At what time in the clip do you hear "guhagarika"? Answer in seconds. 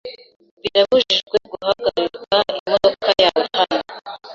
1.51-2.37